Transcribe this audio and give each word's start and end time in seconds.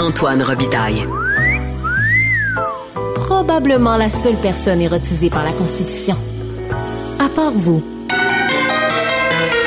Antoine 0.00 0.42
Robitaille. 0.42 1.04
Probablement 3.16 3.98
la 3.98 4.08
seule 4.08 4.36
personne 4.40 4.80
érotisée 4.80 5.28
par 5.28 5.44
la 5.44 5.52
Constitution. 5.52 6.16
À 7.18 7.28
part 7.28 7.52
vous. 7.52 7.84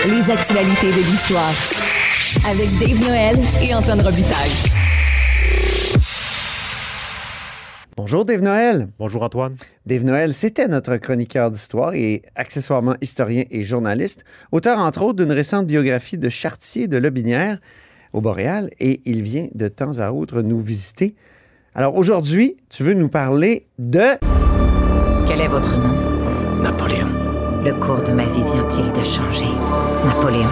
Les 0.07 0.31
actualités 0.31 0.87
de 0.87 1.05
l'histoire. 1.07 1.53
Avec 2.49 2.67
Dave 2.79 3.07
Noël 3.07 3.35
et 3.61 3.75
Antoine 3.75 4.01
Robitaille. 4.01 4.49
Bonjour 7.95 8.25
Dave 8.25 8.41
Noël. 8.41 8.87
Bonjour 8.97 9.21
Antoine. 9.21 9.55
Dave 9.85 10.03
Noël, 10.03 10.33
c'était 10.33 10.67
notre 10.67 10.97
chroniqueur 10.97 11.51
d'histoire 11.51 11.93
et 11.93 12.23
accessoirement 12.35 12.95
historien 13.01 13.43
et 13.51 13.63
journaliste, 13.63 14.25
auteur 14.51 14.79
entre 14.79 15.03
autres 15.03 15.23
d'une 15.23 15.31
récente 15.31 15.67
biographie 15.67 16.17
de 16.17 16.29
Chartier 16.29 16.87
de 16.87 16.97
Lobinière 16.97 17.59
au 18.13 18.21
Boréal 18.21 18.69
et 18.79 19.01
il 19.05 19.21
vient 19.21 19.47
de 19.53 19.67
temps 19.67 19.99
à 19.99 20.11
autre 20.11 20.41
nous 20.41 20.61
visiter. 20.61 21.15
Alors 21.75 21.97
aujourd'hui, 21.97 22.55
tu 22.69 22.83
veux 22.83 22.93
nous 22.93 23.09
parler 23.09 23.65
de... 23.79 24.03
Quel 25.27 25.41
est 25.41 25.47
votre 25.47 25.75
nom? 25.77 26.61
Napoléon. 26.61 27.07
Le 27.63 27.73
cours 27.73 28.03
de 28.03 28.11
ma 28.11 28.25
vie 28.25 28.43
vient-il 28.43 28.91
de 28.93 29.03
changer? 29.03 29.45
Napoléon. 30.05 30.49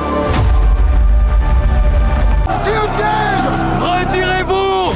C'est 2.64 2.72
un 2.72 2.88
piège 2.98 3.46
Retirez-vous 3.80 4.96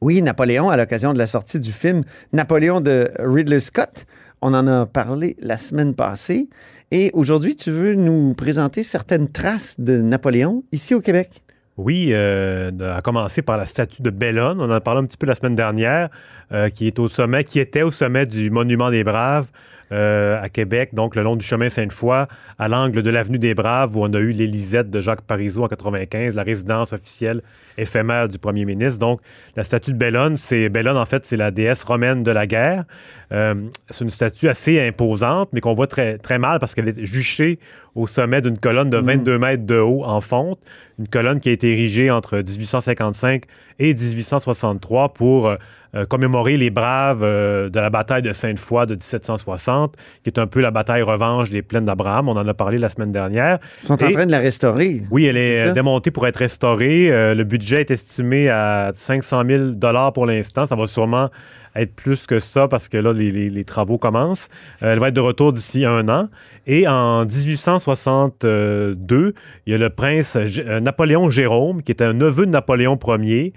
Oui, 0.00 0.20
Napoléon, 0.20 0.68
à 0.68 0.76
l'occasion 0.76 1.12
de 1.12 1.18
la 1.18 1.26
sortie 1.28 1.60
du 1.60 1.70
film 1.70 2.02
Napoléon 2.32 2.80
de 2.80 3.08
Ridley 3.20 3.60
Scott. 3.60 4.06
On 4.44 4.54
en 4.54 4.66
a 4.66 4.86
parlé 4.86 5.36
la 5.40 5.56
semaine 5.56 5.94
passée. 5.94 6.48
Et 6.90 7.12
aujourd'hui, 7.14 7.54
tu 7.54 7.70
veux 7.70 7.94
nous 7.94 8.34
présenter 8.34 8.82
certaines 8.82 9.30
traces 9.30 9.78
de 9.78 10.02
Napoléon 10.02 10.64
ici 10.72 10.96
au 10.96 11.00
Québec? 11.00 11.44
Oui, 11.76 12.08
euh, 12.10 12.70
à 12.94 13.00
commencer 13.02 13.40
par 13.40 13.56
la 13.56 13.64
statue 13.64 14.02
de 14.02 14.10
Bellone. 14.10 14.60
On 14.60 14.64
en 14.64 14.70
a 14.70 14.80
parlé 14.80 15.00
un 15.00 15.04
petit 15.04 15.16
peu 15.16 15.26
la 15.26 15.36
semaine 15.36 15.54
dernière, 15.54 16.10
euh, 16.52 16.68
qui 16.68 16.86
est 16.86 16.98
au 16.98 17.08
sommet, 17.08 17.44
qui 17.44 17.60
était 17.60 17.82
au 17.82 17.90
sommet 17.90 18.26
du 18.26 18.50
Monument 18.50 18.90
des 18.90 19.04
Braves 19.04 19.46
euh, 19.92 20.42
à 20.42 20.48
Québec, 20.48 20.94
donc 20.94 21.16
le 21.16 21.22
long 21.22 21.36
du 21.36 21.44
chemin 21.44 21.68
Sainte-Foy, 21.68 22.26
à 22.58 22.68
l'angle 22.68 23.02
de 23.02 23.10
l'avenue 23.10 23.38
des 23.38 23.52
Braves, 23.52 23.94
où 23.94 24.02
on 24.02 24.14
a 24.14 24.18
eu 24.18 24.32
l'Élisette 24.32 24.88
de 24.88 25.02
Jacques 25.02 25.20
Parizeau 25.20 25.64
en 25.64 25.68
95, 25.68 26.34
la 26.34 26.42
résidence 26.42 26.94
officielle 26.94 27.42
éphémère 27.76 28.26
du 28.30 28.38
premier 28.38 28.64
ministre. 28.64 28.98
Donc, 28.98 29.20
la 29.54 29.64
statue 29.64 29.92
de 29.92 29.98
Bellone, 29.98 30.38
c'est 30.38 30.70
Bellone, 30.70 30.96
en 30.96 31.04
fait, 31.04 31.26
c'est 31.26 31.36
la 31.36 31.50
déesse 31.50 31.82
romaine 31.82 32.22
de 32.22 32.30
la 32.30 32.46
guerre. 32.46 32.84
Euh, 33.32 33.54
c'est 33.90 34.04
une 34.04 34.10
statue 34.10 34.48
assez 34.48 34.80
imposante, 34.80 35.50
mais 35.52 35.60
qu'on 35.60 35.74
voit 35.74 35.88
très, 35.88 36.16
très 36.16 36.38
mal 36.38 36.58
parce 36.58 36.74
qu'elle 36.74 36.88
est 36.88 37.04
juchée 37.04 37.58
au 37.94 38.06
sommet 38.06 38.40
d'une 38.40 38.56
colonne 38.56 38.88
de 38.88 38.96
22 38.96 39.38
mètres 39.38 39.66
de 39.66 39.78
haut 39.78 40.04
en 40.04 40.22
fonte, 40.22 40.58
une 40.98 41.08
colonne 41.08 41.38
qui 41.38 41.50
a 41.50 41.52
été 41.52 41.70
érigée 41.70 42.10
entre 42.10 42.38
1855 42.38 43.42
et 43.78 43.92
1863 43.92 45.12
pour 45.12 45.54
euh, 45.94 46.02
euh, 46.02 46.06
commémorer 46.06 46.56
les 46.56 46.70
braves 46.70 47.22
euh, 47.22 47.68
de 47.68 47.80
la 47.80 47.90
bataille 47.90 48.22
de 48.22 48.32
Sainte-Foy 48.32 48.86
de 48.86 48.94
1760, 48.94 49.96
qui 50.22 50.30
est 50.30 50.38
un 50.38 50.46
peu 50.46 50.60
la 50.60 50.70
bataille 50.70 51.02
revanche 51.02 51.50
des 51.50 51.62
plaines 51.62 51.84
d'Abraham. 51.84 52.28
On 52.28 52.36
en 52.36 52.46
a 52.46 52.54
parlé 52.54 52.78
la 52.78 52.88
semaine 52.88 53.12
dernière. 53.12 53.58
Ils 53.82 53.86
sont 53.86 53.92
en 53.94 53.96
train 53.96 54.26
de 54.26 54.30
la 54.30 54.38
restaurer. 54.38 55.02
Oui, 55.10 55.26
elle 55.26 55.36
est, 55.36 55.72
démontée 55.72 56.10
pour 56.10 56.26
être 56.26 56.36
restaurée. 56.36 57.08
le 57.34 57.44
budget 57.44 57.80
est 57.80 57.90
estimé 57.90 58.48
à 58.48 58.92
500 58.94 59.42
000 59.48 60.10
pour 60.12 60.26
l'instant. 60.26 60.66
Ça 60.66 60.76
va 60.76 60.86
sûrement 60.86 61.28
être 61.74 61.94
plus 61.94 62.26
que 62.26 62.40
ça 62.40 62.68
parce 62.68 62.88
que 62.88 62.98
là, 62.98 63.12
les, 63.12 63.64
travaux 63.64 63.98
commencent. 63.98 64.48
elle 64.80 64.98
va 64.98 65.08
être 65.08 65.14
de 65.14 65.20
retour 65.20 65.52
d'ici 65.52 65.84
un 65.84 66.08
an. 66.08 66.28
Et 66.66 66.86
en 66.86 67.24
1862, 67.24 69.34
il 69.66 69.72
y 69.72 69.74
a 69.74 69.78
le 69.78 69.90
prince 69.90 70.36
Napoléon 70.36 71.30
Jérôme, 71.30 71.82
qui 71.82 71.92
est 71.92 72.02
un 72.02 72.12
neveu 72.12 72.46
de 72.46 72.50
Napoléon 72.50 72.98
Ier, 73.20 73.52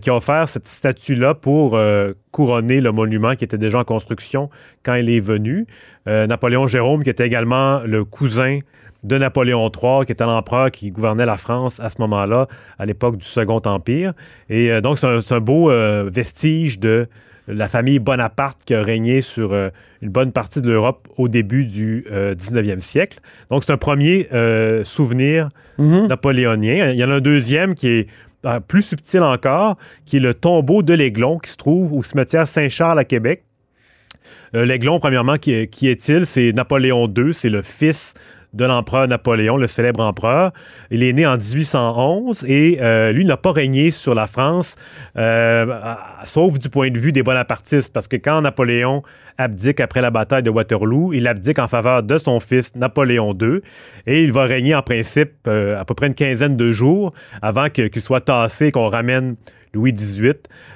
qui 0.00 0.10
a 0.10 0.16
offert 0.16 0.48
cette 0.48 0.68
statue-là 0.68 1.34
pour 1.34 1.74
euh, 1.74 2.12
couronner 2.30 2.80
le 2.80 2.92
monument 2.92 3.34
qui 3.34 3.44
était 3.44 3.58
déjà 3.58 3.78
en 3.78 3.84
construction 3.84 4.50
quand 4.82 4.94
il 4.94 5.10
est 5.10 5.20
venu. 5.20 5.66
Euh, 6.08 6.26
Napoléon 6.26 6.66
Jérôme, 6.66 7.02
qui 7.02 7.10
était 7.10 7.26
également 7.26 7.80
le 7.80 8.04
cousin 8.04 8.60
de 9.02 9.18
Napoléon 9.18 9.70
III, 9.70 10.06
qui 10.06 10.12
était 10.12 10.24
l'empereur 10.24 10.70
qui 10.70 10.90
gouvernait 10.90 11.26
la 11.26 11.36
France 11.36 11.78
à 11.80 11.90
ce 11.90 12.00
moment-là, 12.00 12.46
à 12.78 12.86
l'époque 12.86 13.18
du 13.18 13.26
Second 13.26 13.60
Empire. 13.64 14.14
Et 14.48 14.70
euh, 14.70 14.80
donc, 14.80 14.98
c'est 14.98 15.32
un, 15.32 15.40
beau 15.40 15.70
vestige 16.10 16.78
de 16.78 17.08
la 17.46 17.68
famille 17.68 17.98
Bonaparte 17.98 18.58
qui 18.64 18.74
a 18.74 18.82
régné 18.82 19.20
sur 19.20 19.54
une 19.54 20.08
bonne 20.08 20.32
partie 20.32 20.62
de 20.62 20.68
l'Europe 20.68 21.08
au 21.16 21.28
début 21.28 21.66
du 21.66 22.06
19e 22.10 22.80
siècle. 22.80 23.18
Donc, 23.50 23.64
c'est 23.64 23.72
un 23.72 23.76
premier 23.76 24.28
souvenir 24.84 25.50
mm-hmm. 25.78 26.06
napoléonien. 26.08 26.90
Il 26.90 26.96
y 26.96 27.04
en 27.04 27.10
a 27.10 27.16
un 27.16 27.20
deuxième 27.20 27.74
qui 27.74 27.88
est 27.88 28.08
euh, 28.44 28.60
plus 28.60 28.82
subtil 28.82 29.22
encore, 29.22 29.78
qui 30.04 30.18
est 30.18 30.20
le 30.20 30.34
tombeau 30.34 30.82
de 30.82 30.92
l'Aiglon 30.92 31.38
qui 31.38 31.50
se 31.50 31.56
trouve 31.56 31.94
au 31.94 32.02
cimetière 32.02 32.46
Saint-Charles 32.46 32.98
à 32.98 33.04
Québec. 33.04 33.44
Euh, 34.54 34.66
L'Aiglon, 34.66 35.00
premièrement, 35.00 35.36
qui, 35.36 35.66
qui 35.68 35.88
est-il? 35.88 36.26
C'est 36.26 36.52
Napoléon 36.52 37.10
II, 37.16 37.32
c'est 37.32 37.48
le 37.48 37.62
fils 37.62 38.12
de 38.54 38.64
l'empereur 38.64 39.08
Napoléon, 39.08 39.56
le 39.56 39.66
célèbre 39.66 40.00
empereur. 40.00 40.52
Il 40.90 41.02
est 41.02 41.12
né 41.12 41.26
en 41.26 41.36
1811 41.36 42.44
et 42.48 42.78
euh, 42.80 43.12
lui 43.12 43.24
n'a 43.24 43.36
pas 43.36 43.52
régné 43.52 43.90
sur 43.90 44.14
la 44.14 44.26
France, 44.26 44.76
euh, 45.18 45.66
sauf 46.24 46.58
du 46.58 46.68
point 46.70 46.90
de 46.90 46.98
vue 46.98 47.12
des 47.12 47.22
bonapartistes, 47.22 47.92
parce 47.92 48.08
que 48.08 48.16
quand 48.16 48.40
Napoléon 48.40 49.02
abdique 49.36 49.80
après 49.80 50.00
la 50.00 50.10
bataille 50.10 50.42
de 50.42 50.50
Waterloo, 50.50 51.12
il 51.12 51.26
abdique 51.26 51.58
en 51.58 51.68
faveur 51.68 52.02
de 52.02 52.18
son 52.18 52.38
fils 52.40 52.74
Napoléon 52.76 53.36
II 53.40 53.60
et 54.06 54.22
il 54.22 54.32
va 54.32 54.44
régner 54.44 54.74
en 54.74 54.82
principe 54.82 55.32
euh, 55.48 55.80
à 55.80 55.84
peu 55.84 55.94
près 55.94 56.06
une 56.06 56.14
quinzaine 56.14 56.56
de 56.56 56.70
jours 56.72 57.12
avant 57.42 57.68
qu'il 57.68 58.00
soit 58.00 58.20
tassé, 58.20 58.70
qu'on 58.70 58.88
ramène 58.88 59.36
Louis 59.74 59.92
XVIII 59.92 60.34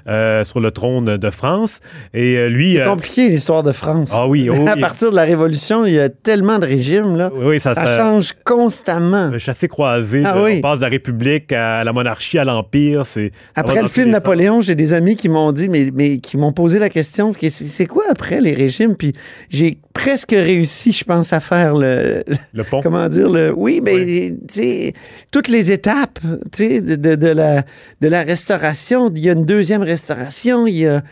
euh, 0.09 0.45
sur 0.45 0.61
le 0.61 0.71
trône 0.71 1.17
de 1.17 1.31
France. 1.31 1.81
Et 2.15 2.37
euh, 2.37 2.49
lui. 2.49 2.75
C'est 2.75 2.83
euh, 2.83 2.87
compliqué 2.87 3.29
l'histoire 3.29 3.63
de 3.63 3.73
France. 3.73 4.11
Ah 4.13 4.27
oui. 4.27 4.49
à 4.67 4.77
partir 4.77 5.11
de 5.11 5.17
la 5.17 5.23
Révolution, 5.23 5.87
il 5.87 5.95
y 5.95 6.01
a 6.01 6.09
tellement 6.09 6.59
de 6.59 6.67
régimes 6.67 7.17
là. 7.17 7.31
Oui, 7.35 7.61
ça, 7.61 7.75
ça, 7.75 7.97
change 7.97 8.33
constamment. 8.45 9.29
Le 9.29 9.39
chassé 9.39 9.69
croisé. 9.69 10.23
Ah 10.25 10.37
on 10.39 10.61
passe 10.61 10.79
de 10.79 10.85
la 10.85 10.91
République 10.91 11.53
à 11.53 11.85
la 11.85 11.93
monarchie 11.93 12.39
à 12.39 12.45
l'Empire. 12.45 13.07
C'est. 13.07 13.33
Après 13.55 13.83
le 13.83 13.89
film 13.89 14.11
Napoléon, 14.11 14.63
j'ai 14.63 14.75
des 14.75 14.93
amis 14.93 15.17
qui 15.17 15.29
m'ont 15.29 15.53
dit, 15.53 15.69
mais, 15.69 15.91
mais 15.95 16.19
qui 16.19 16.37
m'ont 16.37 16.53
posé 16.53 16.79
la 16.79 16.89
question, 16.89 17.33
c'est 17.49 17.87
quoi 17.87 18.05
après 18.11 18.41
les 18.41 18.55
régimes? 18.55 18.97
Puis 18.97 19.13
j'ai 19.51 19.79
presque 19.99 20.31
réussi, 20.31 20.93
je 20.93 21.03
pense, 21.03 21.33
à 21.33 21.41
faire 21.41 21.75
le. 21.75 22.23
Le 22.55 22.65
pont. 22.65 22.81
Comment 22.81 23.09
dire 23.09 23.29
le. 23.29 23.53
Oui, 23.55 23.81
mais 23.83 24.33
tu 24.49 24.55
sais, 24.55 24.93
toutes 25.33 25.49
les 25.49 25.73
étapes, 25.73 26.21
tu 26.53 26.69
sais, 26.69 26.81
de, 26.81 26.95
de, 26.95 27.17
de, 27.17 27.29
la 27.29 27.65
de 28.01 28.09
la 28.09 28.23
restauration 28.23 29.11
il 29.15 29.19
y 29.19 29.29
a 29.29 29.33
une 29.33 29.45
deuxième 29.45 29.83
restauration, 29.83 30.67
il 30.67 30.77
y 30.77 30.87
a, 30.87 31.03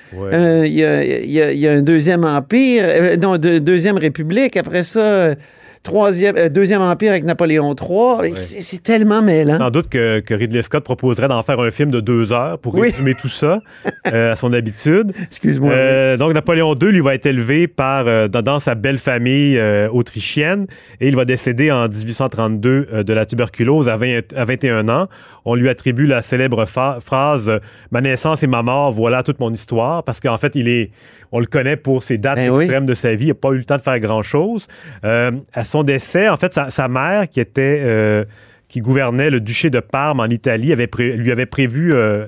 il, 0.64 0.72
y 0.72 1.68
a, 1.68 1.72
un 1.72 1.82
deuxième 1.82 2.24
empire, 2.24 2.84
euh, 2.86 3.16
non, 3.16 3.36
deuxième 3.38 3.96
république. 3.96 4.56
Après 4.56 4.84
ça, 4.84 5.34
troisième, 5.86 6.36
euh, 6.36 6.48
deuxième 6.48 6.82
empire 6.82 7.12
avec 7.12 7.24
Napoléon 7.24 7.74
III. 7.74 8.34
C'est 8.42 8.82
tellement 8.82 9.22
mêlant. 9.22 9.58
Sans 9.58 9.70
doute 9.70 9.88
que, 9.88 10.22
Ridley 10.28 10.62
Scott 10.62 10.84
proposerait 10.84 11.28
d'en 11.28 11.42
faire 11.42 11.60
un 11.60 11.70
film 11.70 11.90
de 11.90 12.00
deux 12.00 12.32
heures 12.32 12.58
pour 12.58 12.74
résumer 12.74 13.14
tout 13.14 13.28
ça 13.28 13.60
euh, 14.12 14.32
à 14.32 14.36
son 14.36 14.52
habitude. 14.52 15.12
Excuse-moi. 15.22 15.72
Euh, 15.72 16.16
donc 16.16 16.34
Napoléon 16.34 16.74
II, 16.74 16.90
lui, 16.90 17.00
va 17.00 17.14
être 17.14 17.26
élevé 17.26 17.68
par, 17.68 18.28
dans, 18.28 18.60
sa 18.60 18.74
belle 18.74 18.98
famille 18.98 19.60
autrichienne 19.92 20.66
et 21.00 21.08
il 21.08 21.16
va 21.16 21.24
décéder 21.24 21.70
en 21.70 21.88
1832 21.88 23.04
de 23.04 23.12
la 23.12 23.26
tuberculose 23.26 23.88
à, 23.88 23.96
21 23.96 24.88
ans. 24.88 25.06
On 25.44 25.54
lui 25.54 25.68
attribue 25.68 26.06
la 26.06 26.22
célèbre 26.22 26.64
phrase 26.64 27.60
Ma 27.92 28.00
naissance 28.00 28.42
et 28.42 28.48
ma 28.48 28.62
mort, 28.62 28.92
voilà 28.92 29.22
toute 29.22 29.38
mon 29.38 29.52
histoire, 29.52 30.02
parce 30.02 30.18
qu'en 30.18 30.38
fait, 30.38 30.56
il 30.56 30.68
est, 30.68 30.90
on 31.30 31.38
le 31.38 31.46
connaît 31.46 31.76
pour 31.76 32.02
ses 32.02 32.18
dates 32.18 32.36
ben 32.36 32.60
extrêmes 32.60 32.86
de 32.86 32.94
sa 32.94 33.14
vie. 33.14 33.26
Il 33.26 33.28
n'a 33.28 33.34
pas 33.34 33.50
eu 33.50 33.58
le 33.58 33.64
temps 33.64 33.76
de 33.76 33.82
faire 33.82 34.00
grand-chose. 34.00 34.66
à 35.02 35.64
son 35.64 35.75
décès, 35.84 36.28
en 36.28 36.36
fait, 36.36 36.58
sa, 36.68 36.88
mère, 36.88 37.28
qui 37.28 37.40
était 37.40 37.80
euh, 37.82 38.24
qui 38.68 38.80
gouvernait 38.80 39.30
le 39.30 39.40
duché 39.40 39.70
de 39.70 39.80
Parme 39.80 40.20
en 40.20 40.26
Italie, 40.26 40.72
avait 40.72 40.88
lui 40.98 41.30
avait 41.30 41.46
prévu, 41.46 41.94
euh, 41.94 42.26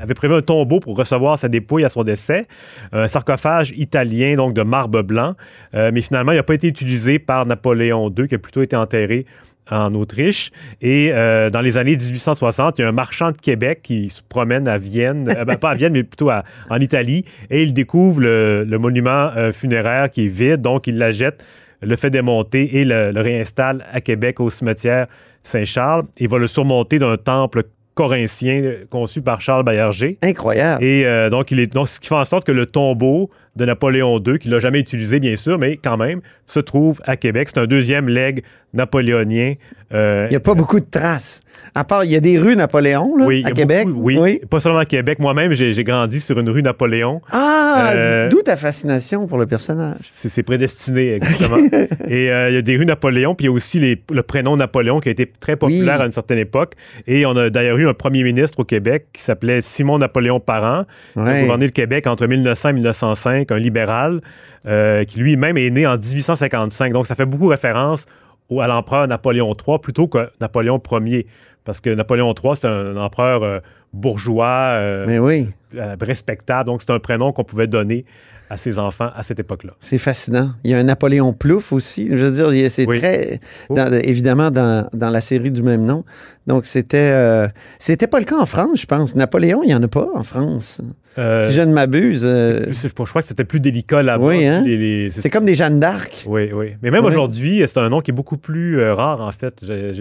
avait 0.00 0.14
prévu 0.14 0.34
un 0.34 0.42
tombeau 0.42 0.80
pour 0.80 0.96
recevoir 0.96 1.38
sa 1.38 1.48
dépouille 1.48 1.84
à 1.84 1.88
son 1.88 2.04
décès, 2.04 2.46
un 2.92 3.08
sarcophage 3.08 3.72
italien, 3.76 4.36
donc 4.36 4.54
de 4.54 4.62
marbre 4.62 5.02
blanc, 5.02 5.34
euh, 5.74 5.90
mais 5.92 6.02
finalement, 6.02 6.32
il 6.32 6.36
n'a 6.36 6.42
pas 6.44 6.54
été 6.54 6.68
utilisé 6.68 7.18
par 7.18 7.46
Napoléon 7.46 8.12
II, 8.16 8.28
qui 8.28 8.34
a 8.36 8.38
plutôt 8.38 8.62
été 8.62 8.76
enterré 8.76 9.26
en 9.70 9.94
Autriche. 9.94 10.52
Et 10.82 11.10
dans 11.10 11.62
les 11.62 11.78
années 11.78 11.96
1860, 11.96 12.78
il 12.78 12.82
y 12.82 12.84
a 12.84 12.88
un 12.88 12.92
marchand 12.92 13.30
de 13.30 13.38
Québec 13.38 13.80
qui 13.82 14.10
se 14.10 14.20
promène 14.22 14.68
à 14.68 14.76
Vienne, 14.76 15.24
ben, 15.24 15.56
pas 15.56 15.70
à 15.70 15.74
Vienne, 15.74 15.94
mais 15.94 16.02
plutôt 16.02 16.30
en 16.30 16.80
Italie, 16.80 17.24
et 17.48 17.62
il 17.62 17.72
découvre 17.72 18.20
le 18.20 18.76
monument 18.78 19.30
funéraire 19.52 20.10
qui 20.10 20.26
est 20.26 20.28
vide, 20.28 20.60
donc 20.60 20.86
il 20.86 20.98
la 20.98 21.12
jette 21.12 21.42
le 21.84 21.96
fait 21.96 22.10
démonter 22.10 22.78
et 22.78 22.84
le, 22.84 23.12
réinstalle 23.20 23.84
à 23.92 24.00
Québec 24.00 24.40
au 24.40 24.50
cimetière 24.50 25.06
Saint-Charles. 25.42 26.04
Il 26.18 26.28
va 26.28 26.38
le 26.38 26.46
surmonter 26.46 26.98
d'un 26.98 27.16
temple 27.16 27.64
corinthien 27.94 28.74
conçu 28.90 29.22
par 29.22 29.40
Charles 29.40 29.64
Baillarger. 29.64 30.18
Incroyable. 30.22 30.82
Et 30.82 31.06
euh, 31.06 31.30
donc, 31.30 31.50
il 31.50 31.60
est, 31.60 31.72
donc, 31.72 31.88
ce 31.88 32.00
qui 32.00 32.08
fait 32.08 32.14
en 32.14 32.24
sorte 32.24 32.46
que 32.46 32.52
le 32.52 32.66
tombeau 32.66 33.30
de 33.56 33.64
Napoléon 33.64 34.18
II, 34.18 34.38
qui 34.38 34.48
ne 34.48 34.54
l'a 34.54 34.60
jamais 34.60 34.80
utilisé, 34.80 35.20
bien 35.20 35.36
sûr, 35.36 35.58
mais 35.58 35.76
quand 35.76 35.96
même, 35.96 36.20
se 36.46 36.60
trouve 36.60 37.00
à 37.04 37.16
Québec. 37.16 37.48
C'est 37.52 37.60
un 37.60 37.66
deuxième 37.66 38.08
leg 38.08 38.42
napoléonien. 38.74 39.54
Euh, 39.92 40.26
il 40.28 40.30
n'y 40.30 40.36
a 40.36 40.40
pas 40.40 40.54
beaucoup 40.54 40.80
de 40.80 40.86
traces. 40.90 41.40
À 41.74 41.84
part, 41.84 42.04
il 42.04 42.10
y 42.10 42.16
a 42.16 42.20
des 42.20 42.38
rues 42.38 42.56
Napoléon 42.56 43.16
là, 43.16 43.26
à 43.44 43.52
Québec. 43.52 43.86
oui, 43.94 44.40
pas 44.50 44.58
seulement 44.58 44.78
à 44.78 44.84
Québec. 44.84 45.18
Moi-même, 45.20 45.52
j'ai 45.52 45.84
grandi 45.84 46.20
sur 46.20 46.38
une 46.38 46.50
rue 46.50 46.62
Napoléon. 46.62 47.20
Ah, 47.30 47.92
euh, 47.96 48.28
d'où 48.28 48.42
ta 48.42 48.56
fascination 48.56 49.26
pour 49.26 49.38
le 49.38 49.46
personnage. 49.46 49.98
C'est 50.10 50.42
prédestiné, 50.42 51.14
exactement. 51.14 51.58
Et 52.08 52.30
euh, 52.30 52.50
il 52.50 52.54
y 52.54 52.58
a 52.58 52.62
des 52.62 52.76
rues 52.76 52.86
Napoléon, 52.86 53.34
puis 53.34 53.44
il 53.44 53.48
y 53.48 53.50
a 53.50 53.52
aussi 53.52 53.78
le 54.10 54.22
prénom 54.22 54.56
Napoléon 54.56 55.00
qui 55.00 55.08
a 55.08 55.12
été 55.12 55.26
très 55.26 55.56
populaire 55.56 56.00
à 56.00 56.06
une 56.06 56.12
certaine 56.12 56.38
époque. 56.38 56.72
Et 57.06 57.24
on 57.24 57.36
a 57.36 57.50
d'ailleurs 57.50 57.78
eu 57.78 57.88
un 57.88 57.94
premier 57.94 58.24
ministre 58.24 58.60
au 58.60 58.64
Québec 58.64 59.06
qui 59.12 59.22
s'appelait 59.22 59.62
Simon 59.62 59.98
Napoléon 59.98 60.40
Parent, 60.40 60.84
qui 61.14 61.20
a 61.20 61.40
gouverné 61.42 61.66
le 61.66 61.72
Québec 61.72 62.06
entre 62.06 62.26
1900 62.26 62.68
et 62.70 62.72
1905, 62.74 63.43
un 63.52 63.58
libéral, 63.58 64.20
qui 64.64 65.20
lui-même 65.20 65.56
est 65.56 65.70
né 65.70 65.86
en 65.86 65.96
1855. 65.96 66.92
Donc, 66.92 67.06
ça 67.06 67.14
fait 67.14 67.26
beaucoup 67.26 67.48
référence 67.48 68.06
ou 68.50 68.60
à 68.60 68.66
l'empereur 68.66 69.06
Napoléon 69.08 69.54
III 69.54 69.78
plutôt 69.78 70.08
que 70.08 70.30
Napoléon 70.40 70.80
Ier. 71.04 71.26
Parce 71.64 71.80
que 71.80 71.90
Napoléon 71.90 72.34
III, 72.34 72.56
c'est 72.56 72.66
un, 72.66 72.96
empereur 72.96 73.42
euh, 73.42 73.58
bourgeois, 73.92 74.74
euh, 74.74 75.06
Mais 75.06 75.18
oui. 75.18 75.48
Euh, 75.74 75.96
respectable. 76.00 76.66
Donc, 76.66 76.82
c'est 76.82 76.92
un 76.92 76.98
prénom 76.98 77.32
qu'on 77.32 77.44
pouvait 77.44 77.66
donner 77.66 78.04
à 78.50 78.58
ses 78.58 78.78
enfants 78.78 79.10
à 79.16 79.22
cette 79.22 79.40
époque-là. 79.40 79.72
C'est 79.80 79.98
fascinant. 79.98 80.50
Il 80.62 80.70
y 80.70 80.74
a 80.74 80.78
un 80.78 80.84
Napoléon 80.84 81.32
Plouf 81.32 81.72
aussi. 81.72 82.08
Je 82.10 82.16
veux 82.16 82.30
dire, 82.30 82.70
c'est 82.70 82.84
très. 82.84 83.40
Oh. 83.70 83.76
évidemment, 84.02 84.50
dans, 84.50 84.86
la 84.92 85.20
série 85.22 85.50
du 85.50 85.62
même 85.62 85.86
nom. 85.86 86.04
Donc, 86.46 86.66
c'était. 86.66 87.48
c'était 87.78 88.06
pas 88.06 88.18
le 88.18 88.24
cas 88.24 88.38
en 88.38 88.46
France, 88.46 88.80
je 88.80 88.86
pense. 88.86 89.14
Napoléon, 89.14 89.62
il 89.62 89.68
n'y 89.68 89.74
en 89.74 89.82
a 89.82 89.88
pas 89.88 90.08
en 90.14 90.22
France. 90.22 90.80
Euh, 91.18 91.48
si 91.48 91.54
je 91.54 91.60
ne 91.62 91.72
m'abuse. 91.72 92.22
Euh, 92.24 92.66
je 92.72 92.88
crois 92.88 93.22
que 93.22 93.28
c'était 93.28 93.44
plus 93.44 93.60
délicat 93.60 94.02
là-bas. 94.02 94.24
Oui, 94.24 94.44
hein? 94.44 94.64
C'est 95.10 95.30
comme 95.30 95.44
des 95.44 95.54
Jeanne 95.54 95.78
d'Arc. 95.78 96.24
Oui, 96.26 96.50
oui. 96.52 96.74
Mais 96.82 96.90
même 96.90 97.04
aujourd'hui, 97.04 97.62
c'est 97.66 97.78
un 97.78 97.88
nom 97.88 98.00
qui 98.00 98.10
est 98.10 98.14
beaucoup 98.14 98.36
plus 98.36 98.80
euh, 98.80 98.94
rare, 98.94 99.20
en 99.20 99.30
fait. 99.30 99.54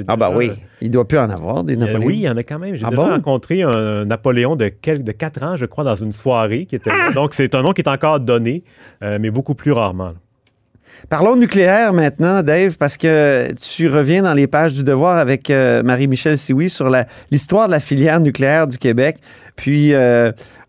ah, 0.07 0.15
bah 0.15 0.31
oui. 0.35 0.51
Il 0.81 0.91
doit 0.91 1.07
plus 1.07 1.19
en 1.19 1.29
avoir, 1.29 1.63
des 1.63 1.77
Napoléons. 1.77 2.07
oui, 2.07 2.15
il 2.15 2.21
y 2.21 2.29
en 2.29 2.37
a 2.37 2.43
quand 2.43 2.59
même. 2.59 2.75
J'ai 2.75 2.85
ah 2.85 2.89
déjà 2.89 3.03
rencontré 3.03 3.61
un 3.61 4.05
Napoléon 4.05 4.55
de, 4.55 4.65
de 4.65 5.11
4 5.11 5.43
ans, 5.43 5.55
je 5.55 5.65
crois, 5.65 5.83
dans 5.83 5.95
une 5.95 6.11
soirée. 6.11 6.65
Qui 6.65 6.75
était... 6.75 6.91
Ah! 6.91 7.13
Donc, 7.13 7.33
c'est 7.33 7.53
un 7.55 7.61
nom 7.61 7.73
qui 7.73 7.81
est 7.81 7.89
encore 7.89 8.19
donné, 8.19 8.63
mais 9.01 9.29
beaucoup 9.29 9.55
plus 9.55 9.71
rarement. 9.71 10.13
Parlons 11.09 11.35
nucléaire 11.35 11.93
maintenant, 11.93 12.43
Dave, 12.43 12.77
parce 12.77 12.97
que 12.97 13.51
tu 13.53 13.87
reviens 13.87 14.23
dans 14.23 14.33
les 14.33 14.47
pages 14.47 14.73
du 14.73 14.83
Devoir 14.83 15.17
avec 15.17 15.49
Marie-Michel 15.49 16.37
Sioui 16.37 16.69
sur 16.69 16.89
l'histoire 17.29 17.67
de 17.67 17.71
la 17.73 17.79
filière 17.79 18.19
nucléaire 18.19 18.67
du 18.67 18.77
Québec. 18.77 19.17
Puis, 19.55 19.93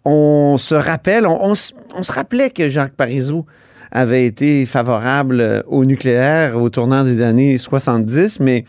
on 0.05 0.56
se 0.59 0.75
rappelle, 0.75 1.26
on, 1.26 1.55
se 1.55 1.73
rappelait 2.12 2.50
que 2.50 2.69
Jacques 2.69 2.94
Parizeau 2.94 3.47
avait 3.91 4.26
été 4.26 4.67
favorable 4.67 5.41
euh, 5.41 5.62
au 5.67 5.85
nucléaire 5.85 6.56
au 6.61 6.69
tournant 6.69 7.05
des 7.05 7.23
années 7.23 7.59
70, 7.59 8.41
mais 8.41 8.65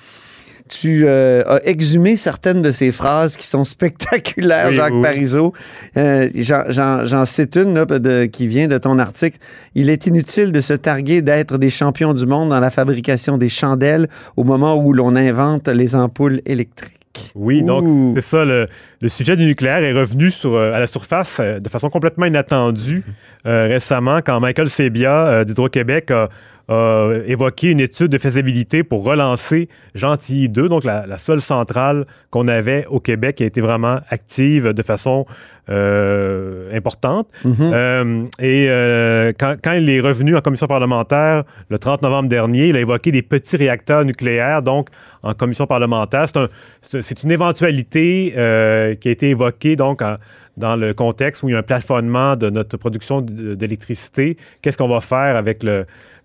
tu 0.70 1.04
euh, 1.06 1.44
as 1.46 1.68
exhumé 1.68 2.18
certaines 2.18 2.62
de 2.62 2.72
ces 2.72 2.92
phrases 2.92 3.38
qui 3.38 3.46
sont 3.46 3.64
spectaculaires, 3.66 4.72
Jacques 4.72 5.02
Parizeau. 5.02 5.54
Euh, 5.98 6.28
j'en 6.36 7.26
cite 7.26 7.56
une 7.56 7.86
qui 8.32 8.48
vient 8.48 8.68
de 8.68 8.78
ton 8.78 8.98
article. 9.00 9.38
Il 9.76 9.90
est 9.90 10.08
inutile 10.08 10.52
de 10.52 10.62
se 10.62 10.74
targuer 10.74 11.22
d'être 11.22 11.58
des 11.58 11.70
champions 11.70 12.14
du 12.14 12.26
monde 12.26 12.50
dans 12.50 12.60
la 12.60 12.70
fabrication 12.70 13.38
des 13.38 13.50
chandelles 13.50 14.08
au 14.38 14.44
moment 14.44 14.76
où 14.76 14.94
l'on 14.94 15.16
invente 15.16 15.68
les 15.68 15.96
ampoules 15.96 16.42
électriques. 16.46 16.94
Oui, 17.34 17.64
donc 17.64 17.88
c'est 18.16 18.22
ça. 18.22 18.44
Le, 18.44 18.68
sujet 19.08 19.38
du 19.38 19.46
nucléaire 19.46 19.84
est 19.84 19.94
revenu 19.94 20.32
sur, 20.32 20.56
euh, 20.56 20.74
à 20.74 20.80
la 20.80 20.88
surface 20.88 21.40
de 21.40 21.70
façon 21.70 21.90
complètement 21.90 22.26
inattendue 22.26 23.04
récemment 23.46 24.22
quand 24.26 24.40
Michael 24.40 24.70
Sebia 24.70 25.46
d'Hydro-Québec 25.46 26.10
a, 26.10 26.30
évoqué 26.70 27.72
une 27.72 27.80
étude 27.80 28.08
de 28.08 28.18
faisabilité 28.18 28.84
pour 28.84 29.04
relancer 29.04 29.70
Gentilly 29.94 30.50
2, 30.50 30.70
donc 30.70 30.84
la, 30.84 31.18
seule 31.18 31.42
centrale 31.42 32.06
qu'on 32.32 32.48
avait 32.48 32.86
au 32.90 33.00
Québec 33.00 33.36
qui 33.36 33.44
a 33.44 33.46
été 33.46 33.62
vraiment 33.62 34.00
active 34.10 34.74
de 34.74 34.84
façon 34.84 35.26
importante. 35.68 37.28
Mm-hmm. 37.44 38.28
et 38.40 39.34
quand, 39.38 39.56
quand, 39.64 39.74
il 39.74 39.90
est 39.90 40.00
revenu 40.00 40.36
en 40.36 40.42
commission 40.42 40.68
parlementaire 40.68 41.44
le 41.70 41.78
30 41.78 42.02
novembre 42.02 42.30
dernier, 42.30 42.68
il 42.68 42.76
a 42.76 42.80
évoqué 42.80 43.12
des 43.12 43.22
petits 43.22 43.58
réacteurs 43.58 44.06
nucléaires, 44.06 44.62
donc 44.62 44.90
en 45.26 45.34
commission 45.34 45.68
parlementaire. 45.68 46.28
C'est 46.82 47.24
une 47.24 47.32
éventualité 47.32 48.34
euh, 48.38 48.96
qui 48.96 49.10
a 49.10 49.12
été 49.12 49.30
évoquée 49.32 49.76
donc 49.76 50.02
dans 50.58 50.76
le 50.76 50.94
contexte 50.94 51.44
où 51.44 51.50
il 51.50 51.54
y 51.54 51.56
a 51.56 51.60
un 51.60 51.64
plafonnement 51.64 52.36
de 52.36 52.50
notre 52.50 52.78
production 52.78 53.22
d'électricité. 53.22 54.38
Qu'est-ce 54.62 54.78
qu'on 54.78 54.88
va 54.88 55.02
faire 55.02 55.36
avec 55.36 55.66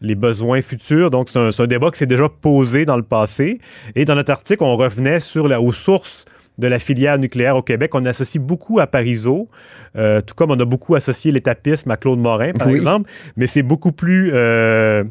les 0.00 0.14
besoins 0.14 0.62
futurs? 0.62 1.10
Donc, 1.10 1.28
c'est 1.28 1.38
un, 1.38 1.66
débat 1.66 1.90
qui 1.90 1.98
s'est 1.98 2.06
déjà 2.06 2.28
posé 2.28 2.84
dans 2.84 2.96
le 2.96 3.02
passé. 3.02 3.60
Et 3.94 4.04
dans 4.04 4.14
notre 4.14 4.32
article, 4.32 4.62
on 4.62 4.76
revenait 4.76 5.20
sur 5.20 5.48
la, 5.48 5.60
aux 5.60 5.72
sources 5.72 6.24
de 6.58 6.66
la 6.66 6.78
filière 6.78 7.18
nucléaire 7.18 7.56
au 7.56 7.62
Québec. 7.62 7.94
On 7.94 8.04
associe 8.04 8.42
beaucoup 8.42 8.80
à 8.80 8.86
Parizeau, 8.86 9.48
euh, 9.96 10.20
tout 10.20 10.34
comme 10.34 10.50
on 10.50 10.60
a 10.60 10.64
beaucoup 10.64 10.94
associé 10.94 11.32
l'étapisme 11.32 11.90
à 11.90 11.96
Claude 11.96 12.18
Morin, 12.18 12.52
par 12.52 12.68
exemple, 12.68 13.10
mais 13.36 13.46
c'est 13.46 13.62
beaucoup 13.62 13.92
plus 13.92 14.30
euh, 14.34 15.04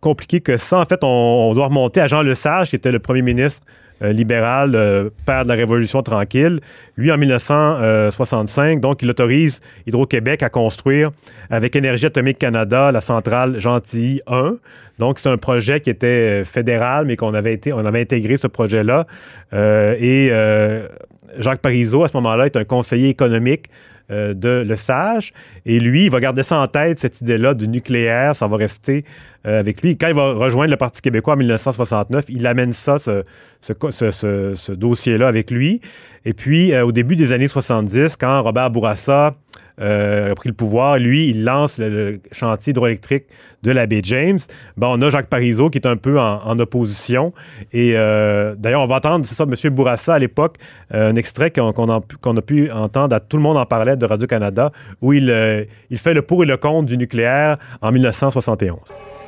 compliqué 0.00 0.40
que 0.40 0.56
ça. 0.56 0.78
En 0.78 0.84
fait, 0.84 1.00
on, 1.02 1.52
doit 1.54 1.66
remonter 1.66 2.00
à 2.00 2.08
Jean 2.08 2.22
Lesage, 2.22 2.70
qui 2.70 2.76
était 2.76 2.92
le 2.92 2.98
premier 2.98 3.22
ministre 3.22 3.62
euh, 3.66 3.70
libéral, 4.02 4.74
euh, 4.74 5.10
père 5.26 5.44
de 5.44 5.48
la 5.48 5.54
Révolution 5.54 6.02
tranquille. 6.02 6.60
Lui, 6.96 7.10
en 7.12 7.18
1965, 7.18 8.80
donc, 8.80 9.02
il 9.02 9.10
autorise 9.10 9.60
Hydro-Québec 9.86 10.42
à 10.42 10.48
construire, 10.48 11.10
avec 11.50 11.76
Énergie 11.76 12.06
atomique 12.06 12.38
Canada, 12.38 12.92
la 12.92 13.00
centrale 13.00 13.58
Gentilly 13.58 14.20
1. 14.26 14.56
Donc, 14.98 15.18
c'est 15.18 15.28
un 15.28 15.36
projet 15.36 15.80
qui 15.80 15.90
était 15.90 16.40
euh, 16.40 16.44
fédéral, 16.44 17.06
mais 17.06 17.16
qu'on 17.16 17.34
avait 17.34 17.60
intégré 18.00 18.36
ce 18.36 18.46
projet-là. 18.46 19.06
et 19.52 20.30
Jacques 21.38 21.60
Parizeau, 21.60 22.02
à 22.04 22.08
ce 22.08 22.16
moment-là, 22.16 22.46
est 22.46 22.56
un 22.56 22.64
conseiller 22.64 23.08
économique 23.08 23.66
euh, 24.10 24.34
de 24.34 24.64
Le 24.66 24.76
Sage. 24.76 25.32
Et 25.66 25.78
lui, 25.78 26.06
il 26.06 26.10
va 26.10 26.20
garder 26.20 26.42
ça 26.42 26.58
en 26.58 26.66
tête, 26.66 26.98
cette 26.98 27.20
idée-là 27.20 27.54
du 27.54 27.68
nucléaire. 27.68 28.34
Ça 28.34 28.46
va 28.48 28.56
rester 28.56 29.04
euh, 29.46 29.60
avec 29.60 29.82
lui. 29.82 29.96
Quand 29.96 30.08
il 30.08 30.14
va 30.14 30.32
rejoindre 30.32 30.70
le 30.70 30.76
Parti 30.76 31.00
québécois 31.00 31.34
en 31.34 31.36
1969, 31.38 32.26
il 32.28 32.46
amène 32.46 32.72
ça, 32.72 32.98
ce, 32.98 34.72
dossier-là 34.72 35.28
avec 35.28 35.50
lui. 35.50 35.80
Et 36.24 36.34
puis, 36.34 36.72
euh, 36.72 36.84
au 36.84 36.92
début 36.92 37.16
des 37.16 37.32
années 37.32 37.46
70, 37.46 38.16
quand 38.16 38.42
Robert 38.42 38.70
Bourassa 38.70 39.34
euh, 39.80 40.32
a 40.32 40.34
pris 40.34 40.48
le 40.48 40.54
pouvoir. 40.54 40.98
Lui, 40.98 41.28
il 41.28 41.44
lance 41.44 41.78
le, 41.78 42.20
chantier 42.32 42.70
hydroélectrique 42.70 43.24
de 43.62 43.70
la 43.70 43.86
baie 43.86 44.00
James. 44.02 44.38
On 44.80 45.00
a 45.00 45.10
Jacques 45.10 45.28
Parizeau 45.28 45.70
qui 45.70 45.78
est 45.78 45.86
un 45.86 45.96
peu 45.96 46.18
en, 46.18 46.58
opposition. 46.58 47.32
Et 47.72 47.92
euh, 47.96 48.54
d'ailleurs, 48.58 48.82
on 48.82 48.86
va 48.86 48.96
entendre, 48.96 49.24
c'est 49.26 49.34
ça, 49.34 49.44
M. 49.44 49.74
Bourassa 49.74 50.14
à 50.14 50.18
l'époque, 50.18 50.56
euh, 50.92 51.10
un 51.10 51.16
extrait 51.16 51.50
qu'on 51.50 51.88
a, 51.88 52.40
pu 52.42 52.70
entendre, 52.70 53.14
à 53.14 53.20
tout 53.20 53.36
le 53.36 53.42
monde 53.42 53.56
en 53.56 53.66
parlait 53.66 53.96
de 53.96 54.04
Radio-Canada, 54.04 54.72
où 55.00 55.12
il 55.12 55.26
fait 55.96 56.14
le 56.14 56.22
pour 56.22 56.42
et 56.42 56.46
le 56.46 56.56
contre 56.56 56.86
du 56.86 56.96
nucléaire 56.96 57.56
en 57.80 57.90
1971 57.92 58.78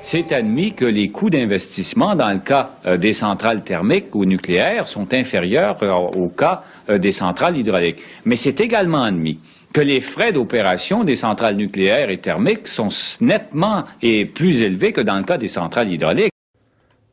c'est 0.05 0.33
admis 0.33 0.73
que 0.73 0.85
les 0.85 1.11
coûts 1.11 1.31
d'investissement 1.31 2.17
dans 2.17 2.33
le 2.33 2.41
cas 2.41 2.71
des 2.99 3.13
centrales 3.13 3.63
thermiques 3.63 4.13
ou 4.17 4.25
nucléaires 4.25 4.89
sont 4.89 5.15
inférieurs 5.15 5.81
au 6.17 6.29
cas 6.29 6.63
des 6.89 7.13
centrales 7.13 7.57
hydrauliques. 7.57 8.01
Mais 8.25 8.35
c'est 8.35 8.61
également 8.61 9.05
admis 9.05 9.39
que 9.73 9.81
les 9.81 10.01
frais 10.01 10.33
d'opération 10.33 11.05
des 11.05 11.17
centrales 11.17 11.57
nucléaires 11.57 12.11
et 12.11 12.19
thermiques 12.19 12.69
sont 12.69 12.89
nettement 13.21 13.85
et 14.03 14.27
plus 14.27 14.61
élevés 14.61 14.93
que 14.93 15.01
dans 15.01 15.17
le 15.17 15.25
cas 15.25 15.39
des 15.39 15.49
centrales 15.49 15.91
hydrauliques. 15.91 16.33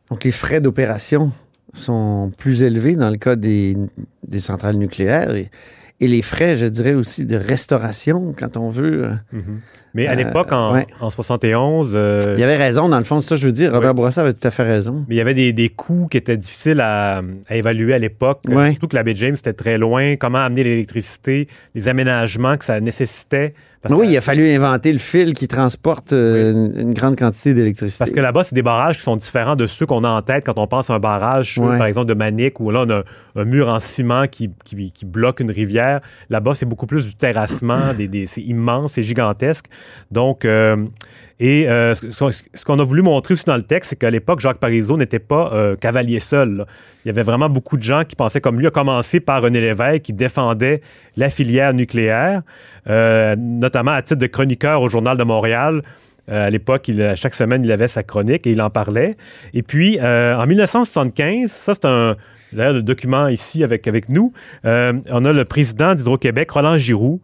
Donc 0.09 0.23
les 0.23 0.31
frais 0.31 0.59
d'opération 0.59 1.31
sont 1.73 2.31
plus 2.37 2.63
élevés 2.63 2.95
dans 2.95 3.09
le 3.09 3.17
cas 3.17 3.35
des, 3.35 3.75
centrales 4.39 4.75
nucléaires 4.75 5.35
et, 5.35 5.49
les 6.07 6.21
frais, 6.21 6.55
je 6.55 6.65
dirais 6.65 6.93
aussi, 6.93 7.25
de 7.25 7.35
restauration 7.35 8.33
quand 8.37 8.57
on 8.57 8.69
veut. 8.69 9.03
Euh, 9.03 9.13
mm-hmm. 9.33 9.59
Mais 9.93 10.07
à 10.07 10.15
l'époque, 10.15 10.51
en, 10.51 10.73
1971... 10.73 11.91
Euh, 11.93 12.35
il 12.37 12.39
y 12.39 12.43
avait 12.43 12.57
raison, 12.57 12.89
dans 12.89 12.97
le 12.97 13.03
fond, 13.03 13.21
c'est 13.21 13.29
ça 13.29 13.35
je 13.35 13.45
veux 13.45 13.51
dire. 13.51 13.73
Robert 13.73 13.93
Bourassa 13.93 14.21
avait 14.21 14.33
tout 14.33 14.47
à 14.47 14.51
fait 14.51 14.63
raison. 14.63 15.05
Mais 15.07 15.15
il 15.15 15.17
y 15.17 15.21
avait 15.21 15.33
des, 15.33 15.69
coûts 15.69 16.07
qui 16.09 16.17
étaient 16.17 16.37
difficiles 16.37 16.79
à, 16.79 17.21
évaluer 17.49 17.93
à 17.93 17.97
l'époque. 17.97 18.41
Surtout 18.47 18.87
que 18.87 18.95
la 18.95 19.03
baie 19.03 19.15
James 19.15 19.35
était 19.35 19.53
très 19.53 19.77
loin. 19.77 20.15
Comment 20.15 20.39
amener 20.39 20.63
l'électricité, 20.63 21.47
les 21.75 21.87
aménagements 21.87 22.55
que 22.57 22.65
ça 22.65 22.79
nécessitait 22.79 23.53
oui, 23.89 24.07
il 24.09 24.17
a 24.17 24.21
fallu 24.21 24.49
inventer 24.49 24.91
le 24.91 24.99
fil 24.99 25.33
qui 25.33 25.47
transporte 25.47 26.11
euh, 26.11 26.69
une, 26.75 26.93
grande 26.93 27.17
quantité 27.17 27.53
d'électricité. 27.53 27.99
Parce 27.99 28.11
que 28.11 28.19
là-bas, 28.19 28.43
c'est 28.43 28.55
des 28.55 28.61
barrages 28.61 28.97
qui 28.97 29.03
sont 29.03 29.15
différents 29.15 29.55
de 29.55 29.67
ceux 29.67 29.85
qu'on 29.85 30.03
a 30.03 30.09
en 30.09 30.21
tête 30.21 30.45
quand 30.45 30.57
on 30.57 30.67
pense 30.67 30.89
à 30.89 30.95
un 30.95 30.99
barrage, 30.99 31.55
par 31.55 31.85
exemple, 31.85 32.07
de 32.07 32.13
Manic, 32.13 32.59
où 32.59 32.71
là, 32.71 32.83
on 32.85 32.89
a 32.89 33.03
un, 33.35 33.45
mur 33.45 33.69
en 33.69 33.79
ciment 33.79 34.25
qui, 34.27 34.51
bloque 35.05 35.39
une 35.39 35.51
rivière. 35.51 36.01
Là-bas, 36.29 36.55
c'est 36.55 36.65
beaucoup 36.65 36.87
plus 36.87 37.07
du 37.07 37.15
terrassement, 37.15 37.93
des, 37.93 38.27
c'est 38.27 38.41
immense, 38.41 38.93
c'est 38.93 39.03
gigantesque. 39.03 39.65
Donc, 40.11 40.43
euh, 40.43 40.85
et 41.39 41.69
euh, 41.69 41.95
ce 41.95 42.65
qu'on 42.65 42.79
a 42.79 42.83
voulu 42.83 43.01
montrer 43.01 43.33
aussi 43.33 43.45
dans 43.45 43.55
le 43.55 43.63
texte, 43.63 43.91
c'est 43.91 43.95
qu'à 43.95 44.11
l'époque, 44.11 44.41
Jacques 44.41 44.59
Parizeau 44.59 44.97
n'était 44.97 45.19
pas 45.19 45.75
cavalier 45.79 46.19
seul. 46.19 46.65
Il 47.05 47.07
y 47.07 47.11
avait 47.11 47.23
vraiment 47.23 47.49
beaucoup 47.49 47.77
de 47.77 47.83
gens 47.83 48.03
qui 48.03 48.15
pensaient 48.15 48.41
comme 48.41 48.59
lui, 48.59 48.67
à 48.67 48.71
commencer 48.71 49.19
par 49.19 49.41
René 49.41 49.61
Lévesque, 49.61 50.01
qui 50.01 50.13
défendait 50.13 50.81
la 51.15 51.29
filière 51.29 51.73
nucléaire. 51.73 52.41
notamment 52.85 53.91
à 53.91 54.01
titre 54.01 54.19
de 54.19 54.27
chroniqueur 54.27 54.81
au 54.81 54.89
Journal 54.89 55.17
de 55.17 55.23
Montréal. 55.23 55.81
À 56.29 56.49
l'époque, 56.49 56.91
chaque 57.15 57.35
semaine, 57.35 57.63
il 57.63 57.71
avait 57.71 57.87
sa 57.87 58.03
chronique 58.03 58.45
et 58.47 58.51
il 58.51 58.61
en 58.61 58.69
parlait. 58.69 59.15
Et 59.53 59.63
puis, 59.63 59.99
en 60.01 60.45
1975, 60.45 61.51
ça 61.51 61.73
c'est 61.73 61.85
un, 61.85 62.15
le 62.53 62.81
document 62.81 63.27
ici 63.27 63.63
avec, 63.63 63.87
nous, 64.09 64.33
on 64.63 65.25
a 65.25 65.33
le 65.33 65.45
président 65.45 65.95
d'Hydro-Québec, 65.95 66.51
Roland 66.51 66.77
Giroux, 66.77 67.21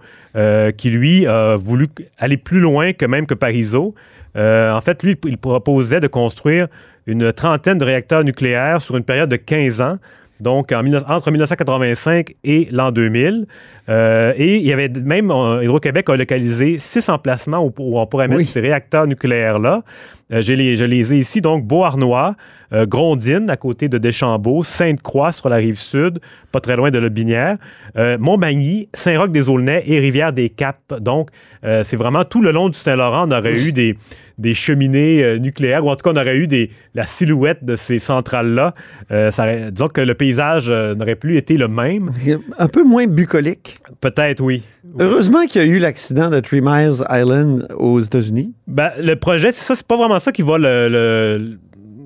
qui 0.77 0.89
lui 0.89 1.27
a 1.27 1.55
voulu 1.55 1.87
aller 2.17 2.37
plus 2.37 2.59
loin 2.59 2.93
que 2.93 3.05
même 3.05 3.25
que 3.25 3.33
Parizeau. 3.33 3.95
en 4.35 4.81
fait, 4.81 5.03
lui, 5.03 5.17
il 5.25 5.37
proposait 5.37 5.99
de 5.99 6.07
construire 6.07 6.67
une 7.07 7.31
trentaine 7.31 7.77
de 7.77 7.85
réacteurs 7.85 8.23
nucléaires 8.23 8.81
sur 8.81 8.97
une 8.97 9.03
période 9.03 9.29
de 9.29 9.35
15 9.35 9.81
ans 9.81 9.97
donc 10.39 10.71
entre 10.71 11.31
1985 11.31 12.35
et 12.43 12.67
l'an 12.71 12.91
2000. 12.91 13.47
Euh, 13.87 14.33
et 14.35 14.57
il 14.57 14.65
y 14.65 14.73
avait 14.73 14.89
même, 14.89 15.31
Hydro-Québec 15.31 16.09
a 16.09 16.17
localisé 16.17 16.79
six 16.79 17.07
emplacements 17.09 17.63
où, 17.65 17.99
on 17.99 18.05
pourrait 18.07 18.27
mettre 18.27 18.49
ces 18.49 18.61
réacteurs 18.61 19.07
nucléaires-là. 19.07 19.83
Euh, 20.31 20.41
je, 20.41 20.53
les, 20.53 20.75
je, 20.75 20.85
les, 20.85 21.13
ai 21.13 21.17
ici, 21.19 21.41
donc 21.41 21.65
Beauharnois, 21.65 22.35
euh, 22.73 22.85
Grondine 22.85 23.49
à 23.49 23.57
côté 23.57 23.89
de 23.89 23.97
Deschambault, 23.97 24.63
Sainte-Croix 24.63 25.31
sur 25.31 25.49
la 25.49 25.57
rive 25.57 25.77
sud, 25.77 26.19
pas 26.51 26.59
très 26.59 26.75
loin 26.75 26.89
de 26.89 26.97
Lobinière, 26.97 27.57
euh, 27.95 28.17
Montmagny, 28.17 28.89
Saint-Roch-des-Aulnay 28.93 29.83
et 29.85 29.99
Rivière-des-Caps. 29.99 30.99
Donc, 30.99 31.29
euh, 31.63 31.83
c'est 31.83 31.97
vraiment 31.97 32.23
tout 32.23 32.41
le 32.41 32.51
long 32.51 32.69
du 32.69 32.77
Saint-Laurent, 32.77 33.27
on 33.27 33.31
aurait 33.31 33.53
eu 33.53 33.71
des, 33.71 33.97
des 34.39 34.53
cheminées 34.55 35.39
nucléaires, 35.39 35.85
ou 35.85 35.89
en 35.89 35.95
tout 35.95 36.03
cas, 36.03 36.11
on 36.17 36.19
aurait 36.19 36.37
eu 36.37 36.47
des, 36.47 36.71
la 36.95 37.05
silhouette 37.05 37.63
de 37.63 37.75
ces 37.75 37.99
centrales-là. 37.99 38.73
disons 39.09 39.87
que 39.87 40.01
le 40.01 40.15
paysage 40.15 40.69
n'aurait 40.69 41.15
plus 41.15 41.37
été 41.37 41.57
le 41.57 41.67
même. 41.67 42.11
Un 42.57 42.67
peu 42.67 42.83
moins 42.83 43.05
bucolique. 43.05 43.77
Peut-être, 44.01 44.41
oui. 44.41 44.63
Heureusement 44.99 45.45
qu'il 45.45 45.61
y 45.61 45.65
a 45.65 45.67
eu 45.67 45.79
l'accident 45.79 46.29
de 46.29 46.39
Three 46.39 46.61
Miles 46.61 47.03
Island 47.09 47.67
aux 47.77 47.99
États-Unis. 47.99 48.53
Ben, 48.67 48.91
le 49.01 49.15
projet, 49.15 49.51
c'est 49.51 49.63
ça, 49.63 49.75
c'est 49.75 49.85
pas 49.85 49.97
vraiment 49.97 50.19
ça 50.19 50.31
qui 50.31 50.41
va 50.41 50.57
le 50.57 51.57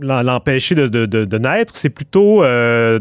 l'empêcher 0.02 0.76
de, 0.76 1.38
naître, 1.38 1.78
c'est 1.78 1.90
plutôt 1.90 2.44
euh, 2.44 3.00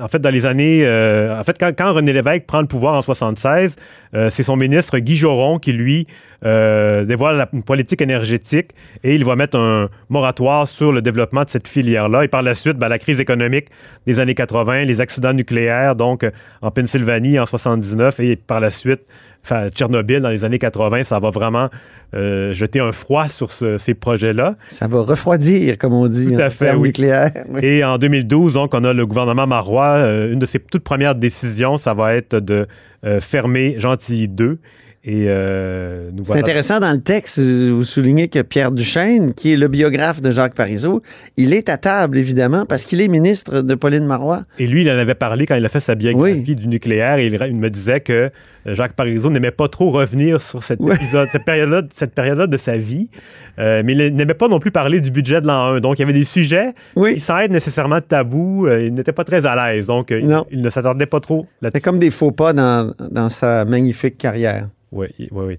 en 0.00 0.08
fait 0.08 0.18
dans 0.18 0.30
les 0.30 0.46
années 0.46 0.84
euh, 0.84 1.38
en 1.38 1.44
fait 1.44 1.58
quand, 1.58 1.92
René 1.92 2.12
Lévesque 2.12 2.46
prend 2.46 2.60
le 2.60 2.66
pouvoir 2.66 2.94
en 2.94 3.02
76, 3.02 3.76
euh, 4.14 4.30
c'est 4.30 4.42
son 4.42 4.56
ministre 4.56 4.98
Guy 4.98 5.16
Joron 5.16 5.58
qui 5.58 5.72
lui 5.72 6.06
dévoile 6.42 7.36
la 7.36 7.46
politique 7.46 8.02
énergétique 8.02 8.70
et 9.04 9.14
il 9.14 9.24
va 9.24 9.36
mettre 9.36 9.56
un 9.56 9.88
moratoire 10.08 10.66
sur 10.66 10.90
le 10.90 11.00
développement 11.00 11.44
de 11.44 11.50
cette 11.50 11.68
filière-là. 11.68 12.24
Et 12.24 12.28
par 12.28 12.42
la 12.42 12.56
suite, 12.56 12.78
ben, 12.78 12.88
la 12.88 12.98
crise 12.98 13.20
économique 13.20 13.68
des 14.06 14.18
années 14.18 14.34
80, 14.34 14.86
les 14.86 15.00
accidents 15.00 15.34
nucléaires, 15.34 15.94
donc 15.94 16.28
en 16.60 16.72
Pennsylvanie 16.72 17.38
en 17.38 17.46
79 17.46 18.18
et 18.18 18.34
par 18.34 18.58
la 18.58 18.72
suite 18.72 19.02
Enfin, 19.44 19.68
Tchernobyl 19.70 20.20
dans 20.20 20.28
les 20.28 20.44
années 20.44 20.58
80, 20.58 21.02
ça 21.02 21.18
va 21.18 21.30
vraiment 21.30 21.68
euh, 22.14 22.52
jeter 22.52 22.78
un 22.78 22.92
froid 22.92 23.26
sur 23.26 23.50
ces 23.50 23.94
projets-là. 23.94 24.56
Ça 24.68 24.86
va 24.86 25.00
refroidir, 25.00 25.78
comme 25.78 25.94
on 25.94 26.06
dit, 26.06 26.34
Tout 26.34 26.40
à 26.40 26.50
fait, 26.50 26.76
nucléaire. 26.76 27.32
Et 27.60 27.82
en 27.82 27.98
2012, 27.98 28.54
donc, 28.54 28.72
on 28.74 28.84
a 28.84 28.92
le 28.92 29.06
gouvernement 29.06 29.46
marois. 29.46 29.96
Euh, 29.96 30.32
une 30.32 30.38
de 30.38 30.46
ses 30.46 30.60
toutes 30.60 30.84
premières 30.84 31.16
décisions, 31.16 31.76
ça 31.76 31.92
va 31.92 32.14
être 32.14 32.36
de 32.36 32.66
euh, 33.04 33.20
fermer 33.20 33.76
Gentilly 33.78 34.28
2 34.28 34.58
et 35.04 35.24
euh, 35.26 36.10
C'est 36.22 36.38
intéressant 36.38 36.78
dans 36.78 36.92
le 36.92 37.00
texte, 37.00 37.40
vous 37.40 37.82
soulignez 37.82 38.28
que 38.28 38.40
Pierre 38.40 38.70
Duchesne, 38.70 39.34
qui 39.34 39.52
est 39.52 39.56
le 39.56 39.66
biographe 39.66 40.22
de 40.22 40.30
Jacques 40.30 40.54
Parizeau, 40.54 41.02
il 41.36 41.52
est 41.54 41.68
à 41.68 41.76
table, 41.76 42.18
évidemment, 42.18 42.66
parce 42.66 42.84
qu'il 42.84 43.00
est 43.00 43.08
ministre 43.08 43.62
de 43.62 43.74
Pauline 43.74 44.04
Marois. 44.04 44.44
Et 44.60 44.68
lui, 44.68 44.82
il 44.82 44.90
en 44.90 44.96
avait 44.96 45.16
parlé 45.16 45.44
quand 45.44 45.56
il 45.56 45.64
a 45.64 45.68
fait 45.68 45.80
sa 45.80 45.96
biographie 45.96 46.54
du 46.54 46.68
nucléaire 46.68 47.16
et 47.18 47.26
il, 47.26 47.56
me 47.56 47.68
disait 47.68 47.98
que 47.98 48.30
euh, 48.68 48.74
Jacques 48.76 48.92
Parizeau 48.92 49.28
n'aimait 49.28 49.50
pas 49.50 49.66
trop 49.66 49.90
revenir 49.90 50.40
sur 50.40 50.62
cet 50.62 50.80
épisode, 50.80 51.28
cette 51.32 51.44
période-là 51.44 51.82
cette 51.92 52.14
période 52.14 52.48
de 52.48 52.56
sa 52.56 52.76
vie, 52.76 53.10
euh, 53.58 53.82
mais 53.84 53.94
il 53.94 54.14
n'aimait 54.14 54.34
pas 54.34 54.46
non 54.46 54.60
plus 54.60 54.70
parler 54.70 55.00
du 55.00 55.10
budget 55.10 55.40
de 55.40 55.48
l'an 55.48 55.74
1. 55.74 55.80
Donc, 55.80 55.98
il 55.98 56.02
y 56.02 56.04
avait 56.04 56.12
des 56.12 56.22
sujets 56.22 56.74
qui, 56.96 57.18
sans 57.18 57.38
être 57.38 57.50
nécessairement 57.50 58.00
tabous, 58.00 58.68
il 58.68 58.94
n'était 58.94 59.10
pas 59.10 59.24
très 59.24 59.46
à 59.46 59.56
l'aise. 59.56 59.88
Donc, 59.88 60.12
il, 60.12 60.28
ne 60.28 60.70
s'attendait 60.70 61.06
pas 61.06 61.18
trop. 61.18 61.46
C'est 61.60 61.80
comme 61.80 61.98
des 61.98 62.10
faux 62.10 62.30
pas 62.30 62.52
dans, 62.52 62.94
dans 63.10 63.28
sa 63.28 63.64
magnifique 63.64 64.16
carrière. 64.16 64.68
Oui, 64.92 65.08
oui, 65.18 65.28
oui. 65.32 65.58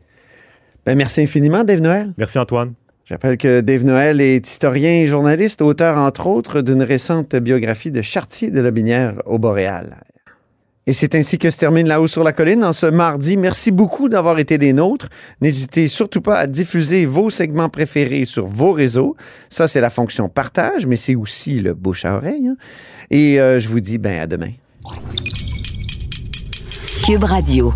Ben, 0.86 0.96
merci 0.96 1.22
infiniment, 1.22 1.64
Dave 1.64 1.80
Noël. 1.80 2.14
Merci, 2.18 2.38
Antoine. 2.40 2.74
J'appelle 3.06 3.38
que 3.38 3.60
Dave 3.60 3.84
Noël 3.84 4.22
est 4.22 4.48
historien 4.48 4.92
et 4.92 5.08
journaliste, 5.08 5.62
auteur, 5.62 5.98
entre 5.98 6.28
autres, 6.28 6.62
d'une 6.62 6.84
récente 6.84 7.36
biographie 7.36 7.92
de 7.92 8.02
Chartier 8.02 8.50
de 8.50 8.62
la 8.62 8.72
Binière 8.72 9.16
au 9.26 9.40
Boréal. 9.40 9.98
Et 10.86 10.92
c'est 10.92 11.16
ainsi 11.16 11.38
que 11.38 11.50
se 11.50 11.58
termine 11.58 11.88
La 11.88 12.02
Haut 12.02 12.08
sur 12.08 12.24
la 12.24 12.34
Colline 12.34 12.64
en 12.64 12.74
ce 12.74 12.86
mardi. 12.86 13.38
Merci 13.38 13.72
beaucoup 13.72 14.10
d'avoir 14.10 14.40
été 14.40 14.58
des 14.58 14.74
nôtres. 14.74 15.08
N'hésitez 15.42 15.88
surtout 15.88 16.22
pas 16.22 16.38
à 16.38 16.48
diffuser 16.48 17.06
vos 17.06 17.30
segments 17.30 17.70
préférés 17.70 18.26
sur 18.26 18.48
vos 18.48 18.74
réseaux. 18.74 19.16
Ça, 19.50 19.70
c'est 19.70 19.80
la 19.80 19.90
fonction 19.90 20.28
partage, 20.28 20.86
mais 20.86 20.98
c'est 20.98 21.16
aussi 21.16 21.60
le 21.60 21.74
bouche 21.74 22.04
à 22.04 22.16
oreille. 22.16 22.48
Hein. 22.48 22.58
Et 23.12 23.40
euh, 23.40 23.62
je 23.62 23.70
vous 23.70 23.80
dis 23.80 23.98
ben 23.98 24.20
à 24.20 24.28
demain. 24.28 24.52
Cube 27.06 27.24
Radio. 27.24 27.74